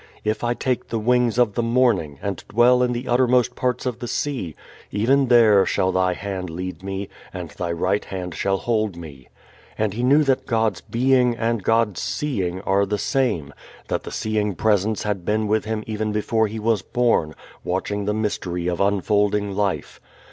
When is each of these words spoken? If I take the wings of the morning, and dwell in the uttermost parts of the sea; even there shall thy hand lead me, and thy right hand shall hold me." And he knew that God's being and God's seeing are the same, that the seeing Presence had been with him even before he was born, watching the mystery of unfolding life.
If 0.23 0.43
I 0.43 0.55
take 0.55 0.87
the 0.87 0.97
wings 0.97 1.37
of 1.37 1.53
the 1.53 1.61
morning, 1.61 2.17
and 2.23 2.43
dwell 2.49 2.81
in 2.81 2.91
the 2.91 3.07
uttermost 3.07 3.53
parts 3.55 3.85
of 3.85 3.99
the 3.99 4.07
sea; 4.07 4.55
even 4.89 5.27
there 5.27 5.63
shall 5.63 5.91
thy 5.91 6.13
hand 6.13 6.49
lead 6.49 6.81
me, 6.81 7.07
and 7.31 7.51
thy 7.51 7.71
right 7.71 8.03
hand 8.05 8.33
shall 8.33 8.57
hold 8.57 8.97
me." 8.97 9.29
And 9.77 9.93
he 9.93 10.01
knew 10.01 10.23
that 10.23 10.47
God's 10.47 10.81
being 10.81 11.35
and 11.37 11.61
God's 11.61 12.01
seeing 12.01 12.61
are 12.61 12.87
the 12.87 12.97
same, 12.97 13.53
that 13.89 14.01
the 14.01 14.09
seeing 14.11 14.55
Presence 14.55 15.03
had 15.03 15.23
been 15.23 15.47
with 15.47 15.65
him 15.65 15.83
even 15.85 16.11
before 16.11 16.47
he 16.47 16.57
was 16.57 16.81
born, 16.81 17.35
watching 17.63 18.05
the 18.05 18.13
mystery 18.15 18.65
of 18.65 18.81
unfolding 18.81 19.51
life. 19.53 20.01